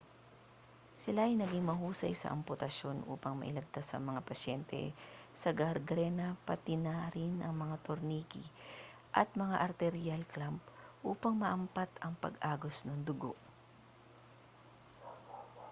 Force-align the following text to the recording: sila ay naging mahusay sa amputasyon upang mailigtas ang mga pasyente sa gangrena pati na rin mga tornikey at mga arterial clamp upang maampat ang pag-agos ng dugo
sila 1.01 1.21
ay 1.29 1.33
naging 1.37 1.61
mahusay 1.67 2.13
sa 2.17 2.31
amputasyon 2.35 2.97
upang 3.13 3.35
mailigtas 3.37 3.87
ang 3.93 4.03
mga 4.09 4.21
pasyente 4.29 4.81
sa 5.41 5.49
gangrena 5.59 6.27
pati 6.47 6.73
na 6.85 6.95
rin 7.15 7.31
mga 7.63 7.77
tornikey 7.87 8.41
at 9.21 9.29
mga 9.41 9.61
arterial 9.67 10.23
clamp 10.33 10.63
upang 11.11 11.35
maampat 11.43 11.91
ang 12.01 12.13
pag-agos 12.23 12.77
ng 12.83 12.97
dugo 13.07 13.33